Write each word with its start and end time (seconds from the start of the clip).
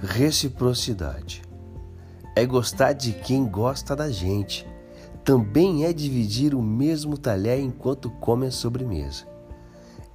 Reciprocidade 0.00 1.42
é 2.34 2.46
gostar 2.46 2.94
de 2.94 3.12
quem 3.12 3.44
gosta 3.44 3.94
da 3.94 4.10
gente. 4.10 4.66
Também 5.22 5.84
é 5.84 5.92
dividir 5.92 6.54
o 6.54 6.62
mesmo 6.62 7.18
talher 7.18 7.60
enquanto 7.60 8.08
come 8.08 8.46
a 8.46 8.50
sobremesa. 8.50 9.26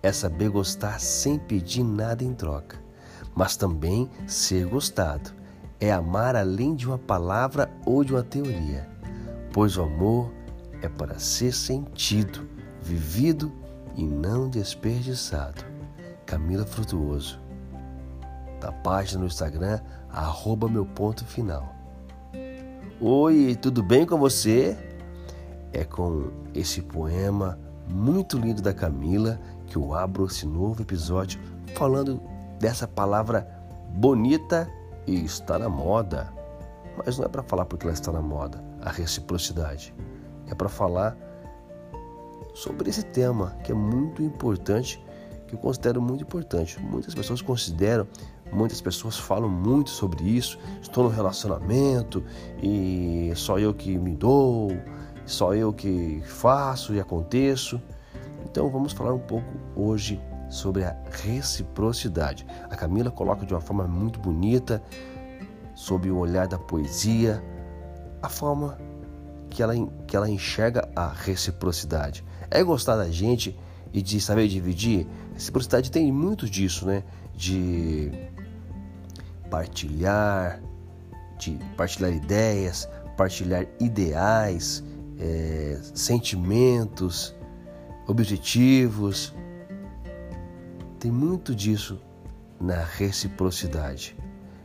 É 0.01 0.11
saber 0.11 0.49
gostar 0.49 0.99
sem 0.99 1.37
pedir 1.37 1.83
nada 1.83 2.23
em 2.23 2.33
troca, 2.33 2.81
mas 3.35 3.55
também 3.55 4.09
ser 4.25 4.65
gostado. 4.65 5.31
É 5.79 5.91
amar 5.91 6.35
além 6.35 6.73
de 6.73 6.87
uma 6.87 6.97
palavra 6.97 7.69
ou 7.85 8.03
de 8.03 8.13
uma 8.13 8.23
teoria, 8.23 8.89
pois 9.53 9.77
o 9.77 9.83
amor 9.83 10.31
é 10.81 10.89
para 10.89 11.19
ser 11.19 11.51
sentido, 11.51 12.56
vivido 12.87 13.51
e 13.95 14.05
não 14.05 14.49
desperdiçado. 14.49 15.65
Camila 16.25 16.65
Frutuoso, 16.65 17.39
da 18.61 18.71
página 18.71 19.21
no 19.21 19.27
Instagram, 19.27 19.79
arroba 20.09 20.69
meu 20.69 20.85
ponto 20.85 21.25
final. 21.25 21.75
Oi, 23.01 23.57
tudo 23.61 23.83
bem 23.83 24.05
com 24.05 24.17
você? 24.17 24.77
É 25.73 25.83
com 25.83 26.31
esse 26.55 26.81
poema 26.81 27.59
muito 27.89 28.37
lindo 28.37 28.61
da 28.61 28.73
Camila 28.73 29.39
que 29.67 29.75
eu 29.75 29.93
abro 29.93 30.25
esse 30.25 30.45
novo 30.45 30.81
episódio 30.81 31.39
falando 31.75 32.21
dessa 32.59 32.87
palavra 32.87 33.47
bonita 33.89 34.69
e 35.05 35.23
está 35.25 35.59
na 35.59 35.69
moda. 35.69 36.33
Mas 36.97 37.17
não 37.17 37.25
é 37.25 37.29
para 37.29 37.43
falar 37.43 37.65
porque 37.65 37.85
ela 37.85 37.93
está 37.93 38.11
na 38.11 38.21
moda, 38.21 38.63
a 38.81 38.89
reciprocidade. 38.89 39.93
É 40.47 40.55
para 40.55 40.69
falar 40.69 41.15
sobre 42.57 42.89
esse 42.89 43.03
tema 43.03 43.55
que 43.63 43.71
é 43.71 43.75
muito 43.75 44.23
importante, 44.23 44.99
que 45.47 45.53
eu 45.53 45.59
considero 45.59 46.01
muito 46.01 46.23
importante. 46.23 46.79
Muitas 46.81 47.13
pessoas 47.13 47.39
consideram, 47.39 48.07
muitas 48.51 48.81
pessoas 48.81 49.15
falam 49.15 49.47
muito 49.47 49.91
sobre 49.91 50.23
isso. 50.23 50.57
Estou 50.81 51.03
no 51.03 51.09
relacionamento 51.09 52.23
e 52.61 53.31
só 53.35 53.59
eu 53.59 53.75
que 53.75 53.95
me 53.99 54.15
dou, 54.15 54.71
só 55.23 55.53
eu 55.53 55.71
que 55.71 56.19
faço 56.25 56.95
e 56.95 56.99
aconteço. 56.99 57.79
Então 58.43 58.69
vamos 58.69 58.91
falar 58.91 59.13
um 59.13 59.19
pouco 59.19 59.47
hoje 59.75 60.19
sobre 60.49 60.83
a 60.83 60.97
reciprocidade. 61.11 62.43
A 62.71 62.75
Camila 62.75 63.11
coloca 63.11 63.45
de 63.45 63.53
uma 63.53 63.61
forma 63.61 63.87
muito 63.87 64.19
bonita, 64.19 64.81
sob 65.75 66.09
o 66.09 66.17
olhar 66.17 66.47
da 66.47 66.57
poesia, 66.57 67.43
a 68.19 68.29
forma 68.29 68.79
que 69.47 69.61
ela, 69.61 69.73
que 70.07 70.15
ela 70.15 70.27
enxerga 70.27 70.89
a 70.95 71.07
reciprocidade. 71.07 72.25
É 72.49 72.63
gostar 72.63 72.95
da 72.95 73.09
gente 73.09 73.57
e 73.93 74.01
de 74.01 74.19
saber 74.19 74.47
dividir? 74.47 75.07
Reciprocidade 75.33 75.91
tem 75.91 76.11
muito 76.11 76.49
disso, 76.49 76.85
né? 76.85 77.03
De 77.35 78.11
partilhar, 79.49 80.61
de 81.37 81.59
partilhar 81.75 82.11
ideias, 82.11 82.89
partilhar 83.15 83.65
ideais, 83.79 84.83
é, 85.19 85.79
sentimentos, 85.93 87.35
objetivos. 88.07 89.33
Tem 90.99 91.11
muito 91.11 91.53
disso 91.53 91.99
na 92.59 92.83
reciprocidade. 92.83 94.15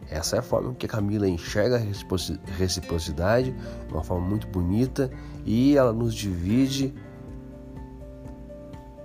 Essa 0.08 0.36
é 0.36 0.38
a 0.40 0.42
forma 0.42 0.74
que 0.74 0.84
a 0.84 0.88
Camila 0.88 1.26
enxerga 1.26 1.76
a 1.76 2.52
reciprocidade, 2.58 3.54
uma 3.90 4.02
forma 4.02 4.26
muito 4.26 4.46
bonita, 4.46 5.10
e 5.44 5.76
ela 5.76 5.92
nos 5.92 6.14
divide 6.14 6.92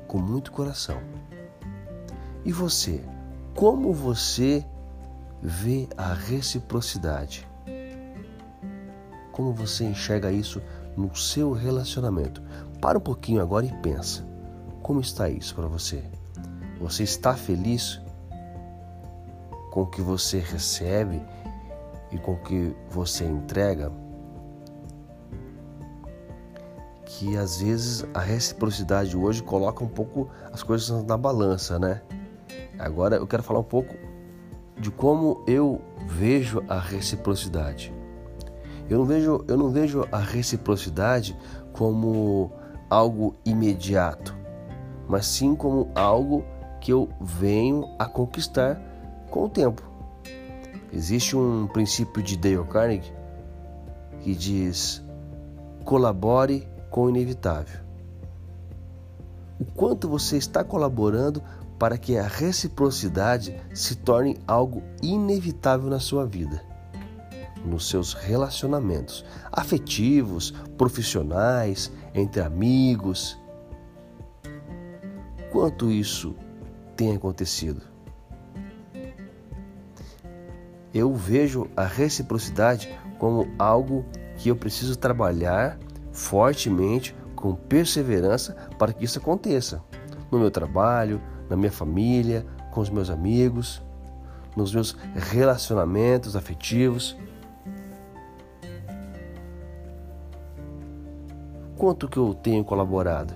com 0.07 0.17
muito 0.17 0.51
coração. 0.51 0.99
E 2.45 2.51
você, 2.51 3.03
como 3.55 3.93
você 3.93 4.65
vê 5.41 5.87
a 5.97 6.13
reciprocidade? 6.13 7.47
Como 9.31 9.53
você 9.53 9.83
enxerga 9.83 10.31
isso 10.31 10.61
no 10.95 11.15
seu 11.15 11.51
relacionamento? 11.51 12.41
Para 12.81 12.97
um 12.97 13.01
pouquinho 13.01 13.41
agora 13.41 13.65
e 13.65 13.73
pensa. 13.81 14.25
Como 14.81 15.01
está 15.01 15.29
isso 15.29 15.53
para 15.53 15.67
você? 15.67 16.03
Você 16.79 17.03
está 17.03 17.35
feliz 17.35 18.01
com 19.71 19.81
o 19.81 19.87
que 19.87 20.01
você 20.01 20.39
recebe 20.39 21.21
e 22.11 22.17
com 22.17 22.33
o 22.33 22.41
que 22.41 22.75
você 22.89 23.25
entrega, 23.25 23.91
que 27.07 27.37
às 27.37 27.61
vezes 27.61 28.05
a 28.13 28.19
reciprocidade 28.19 29.15
hoje 29.15 29.41
coloca 29.41 29.81
um 29.81 29.87
pouco 29.87 30.29
as 30.51 30.61
coisas 30.61 31.03
na 31.05 31.17
balança, 31.17 31.79
né? 31.79 32.01
Agora 32.77 33.15
eu 33.15 33.25
quero 33.25 33.41
falar 33.41 33.61
um 33.61 33.63
pouco 33.63 33.95
de 34.77 34.91
como 34.91 35.41
eu 35.47 35.81
vejo 36.05 36.61
a 36.67 36.77
reciprocidade. 36.77 37.93
Eu 38.89 38.99
não 38.99 39.05
vejo, 39.05 39.43
eu 39.47 39.57
não 39.57 39.69
vejo 39.69 40.05
a 40.11 40.19
reciprocidade 40.19 41.35
como 41.71 42.51
algo 42.89 43.35
imediato, 43.45 44.35
mas 45.07 45.25
sim 45.25 45.55
como 45.55 45.89
algo 45.95 46.43
que 46.81 46.91
eu 46.91 47.09
venho 47.21 47.89
a 47.97 48.05
conquistar 48.05 48.81
com 49.29 49.45
o 49.45 49.49
tempo. 49.49 49.81
Existe 50.91 51.37
um 51.37 51.67
princípio 51.67 52.21
de 52.21 52.37
Dale 52.37 52.63
Carnegie 52.65 53.13
que 54.19 54.35
diz: 54.35 55.01
colabore 55.85 56.67
com 56.89 57.03
o 57.03 57.09
inevitável. 57.09 57.79
O 59.59 59.65
quanto 59.65 60.07
você 60.07 60.37
está 60.37 60.63
colaborando 60.63 61.41
para 61.79 61.97
que 61.97 62.17
a 62.17 62.27
reciprocidade 62.27 63.55
se 63.73 63.95
torne 63.95 64.37
algo 64.47 64.83
inevitável 65.01 65.89
na 65.89 65.99
sua 65.99 66.25
vida, 66.25 66.63
nos 67.65 67.87
seus 67.87 68.13
relacionamentos 68.13 69.25
afetivos, 69.51 70.51
profissionais, 70.77 71.91
entre 72.13 72.41
amigos. 72.41 73.39
Quanto 75.51 75.91
isso 75.91 76.35
tem 76.95 77.15
acontecido? 77.15 77.97
eu 80.97 81.13
vejo 81.13 81.67
a 81.75 81.85
reciprocidade 81.85 82.89
como 83.19 83.47
algo 83.59 84.05
que 84.37 84.49
eu 84.49 84.55
preciso 84.55 84.95
trabalhar 84.97 85.77
fortemente, 86.17 87.15
com 87.35 87.53
perseverança, 87.53 88.55
para 88.79 88.91
que 88.91 89.05
isso 89.05 89.19
aconteça. 89.19 89.83
No 90.31 90.39
meu 90.39 90.49
trabalho, 90.49 91.21
na 91.47 91.55
minha 91.55 91.71
família, 91.71 92.43
com 92.71 92.81
os 92.81 92.89
meus 92.89 93.11
amigos, 93.11 93.83
nos 94.55 94.73
meus 94.73 94.97
relacionamentos 95.13 96.35
afetivos. 96.35 97.15
Quanto 101.77 102.09
que 102.09 102.17
eu 102.17 102.33
tenho 102.33 102.65
colaborado? 102.65 103.35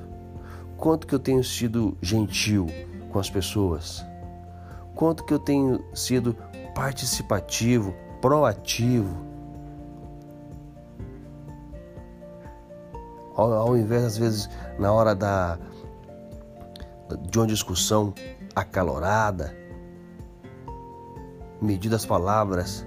Quanto 0.76 1.06
que 1.06 1.14
eu 1.14 1.20
tenho 1.20 1.44
sido 1.44 1.96
gentil 2.02 2.66
com 3.12 3.20
as 3.20 3.30
pessoas? 3.30 4.04
Quanto 4.96 5.24
que 5.24 5.34
eu 5.34 5.40
tenho 5.40 5.86
sido 5.94 6.36
participativo, 6.74 7.94
proativo. 8.20 9.31
Ao, 13.36 13.52
ao 13.54 13.78
invés, 13.78 14.04
às 14.04 14.18
vezes, 14.18 14.50
na 14.78 14.92
hora 14.92 15.16
da, 15.16 15.58
de 17.30 17.38
uma 17.38 17.48
discussão 17.48 18.14
acalorada, 18.56 19.56
medir 21.62 21.94
as 21.94 22.06
palavras 22.06 22.86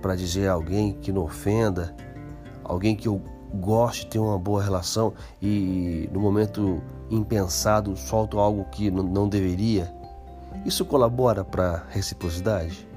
para 0.00 0.14
dizer 0.14 0.48
a 0.48 0.52
alguém 0.52 0.94
que 0.94 1.12
não 1.12 1.24
ofenda, 1.24 1.94
alguém 2.64 2.96
que 2.96 3.08
eu 3.08 3.20
goste 3.52 4.04
de 4.04 4.12
ter 4.12 4.18
uma 4.18 4.38
boa 4.38 4.62
relação 4.62 5.12
e 5.42 6.08
no 6.12 6.20
momento 6.20 6.80
impensado 7.10 7.96
solto 7.96 8.38
algo 8.38 8.64
que 8.66 8.90
não 8.90 9.28
deveria. 9.28 9.92
Isso 10.64 10.84
colabora 10.84 11.44
para 11.44 11.84
reciprocidade? 11.90 12.88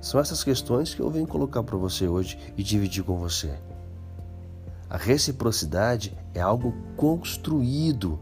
São 0.00 0.20
essas 0.20 0.44
questões 0.44 0.94
que 0.94 1.00
eu 1.00 1.10
venho 1.10 1.26
colocar 1.26 1.62
para 1.62 1.76
você 1.76 2.06
hoje 2.06 2.38
e 2.56 2.62
dividir 2.62 3.02
com 3.02 3.18
você. 3.18 3.52
A 4.90 4.96
reciprocidade 4.96 6.16
é 6.34 6.40
algo 6.40 6.72
construído 6.96 8.18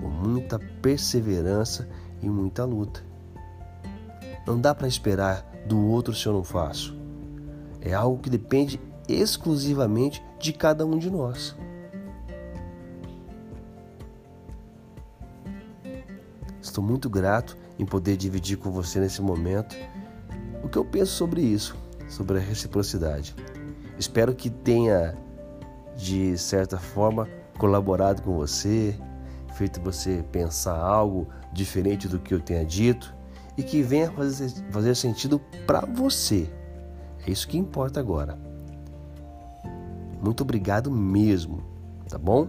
com 0.00 0.08
muita 0.08 0.58
perseverança 0.58 1.88
e 2.22 2.28
muita 2.28 2.64
luta. 2.64 3.02
Não 4.46 4.60
dá 4.60 4.74
para 4.74 4.86
esperar 4.86 5.44
do 5.66 5.80
outro 5.88 6.14
se 6.14 6.26
eu 6.26 6.32
não 6.32 6.44
faço. 6.44 6.96
É 7.80 7.92
algo 7.92 8.22
que 8.22 8.30
depende 8.30 8.80
exclusivamente 9.08 10.22
de 10.38 10.52
cada 10.52 10.86
um 10.86 10.98
de 10.98 11.10
nós. 11.10 11.56
Estou 16.60 16.82
muito 16.82 17.10
grato 17.10 17.56
em 17.78 17.84
poder 17.84 18.16
dividir 18.16 18.56
com 18.56 18.70
você 18.70 19.00
nesse 19.00 19.20
momento 19.20 19.76
o 20.62 20.68
que 20.68 20.78
eu 20.78 20.84
penso 20.84 21.12
sobre 21.12 21.42
isso, 21.42 21.76
sobre 22.08 22.38
a 22.38 22.40
reciprocidade. 22.40 23.34
Espero 23.98 24.34
que 24.34 24.50
tenha, 24.50 25.16
de 25.96 26.36
certa 26.36 26.78
forma, 26.78 27.28
colaborado 27.58 28.22
com 28.22 28.36
você, 28.36 28.98
feito 29.54 29.80
você 29.80 30.24
pensar 30.32 30.76
algo 30.76 31.28
diferente 31.52 32.08
do 32.08 32.18
que 32.18 32.34
eu 32.34 32.40
tenha 32.40 32.64
dito 32.64 33.14
e 33.56 33.62
que 33.62 33.82
venha 33.82 34.10
fazer, 34.10 34.50
fazer 34.70 34.94
sentido 34.94 35.40
para 35.66 35.80
você. 35.80 36.50
É 37.26 37.30
isso 37.30 37.46
que 37.46 37.56
importa 37.56 38.00
agora. 38.00 38.38
Muito 40.20 40.42
obrigado 40.42 40.90
mesmo, 40.90 41.62
tá 42.08 42.18
bom? 42.18 42.48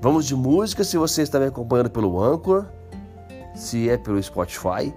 Vamos 0.00 0.26
de 0.26 0.34
música. 0.34 0.84
Se 0.84 0.98
você 0.98 1.22
está 1.22 1.40
me 1.40 1.46
acompanhando 1.46 1.90
pelo 1.90 2.22
Anchor, 2.22 2.66
se 3.54 3.88
é 3.88 3.96
pelo 3.96 4.22
Spotify, 4.22 4.92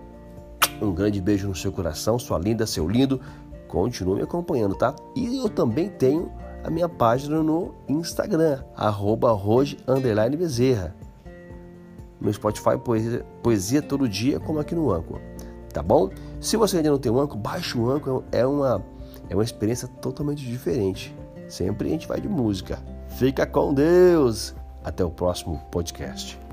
um 0.82 0.92
grande 0.92 1.22
beijo 1.22 1.48
no 1.48 1.56
seu 1.56 1.72
coração, 1.72 2.20
sua 2.20 2.38
linda, 2.38 2.66
seu 2.66 2.88
lindo. 2.90 3.22
Continue 3.68 4.18
me 4.18 4.24
acompanhando, 4.24 4.76
tá? 4.76 4.96
E 5.16 5.38
eu 5.38 5.50
também 5.50 5.90
tenho 5.90 6.32
a 6.64 6.70
minha 6.70 6.90
página 6.90 7.42
no 7.42 7.74
Instagram, 7.88 8.64
arroba 8.76 9.34
Bezerra. 10.38 10.96
No 12.20 12.34
Spotify, 12.34 12.78
poesia, 12.84 13.26
poesia 13.44 13.82
todo 13.82 14.10
dia, 14.10 14.40
como 14.40 14.60
aqui 14.60 14.74
no 14.74 14.92
Anchor. 14.92 15.20
Tá 15.72 15.84
bom? 15.84 16.10
Se 16.42 16.58
você 16.58 16.78
ainda 16.78 16.90
não 16.90 16.98
tem 16.98 17.12
o 17.12 17.20
Anchor, 17.20 17.38
baixe 17.38 17.78
o 17.78 17.90
Anchor. 17.90 18.24
É 18.32 18.46
uma, 18.46 18.84
é 19.30 19.36
uma 19.36 19.44
experiência 19.44 19.88
totalmente 19.88 20.44
diferente. 20.44 21.16
Sempre 21.48 21.90
a 21.90 21.92
gente 21.92 22.08
vai 22.08 22.20
de 22.20 22.28
música. 22.28 22.80
Fica 23.10 23.46
com 23.46 23.74
Deus! 23.74 24.56
Até 24.84 25.04
o 25.04 25.10
próximo 25.10 25.62
podcast. 25.72 26.47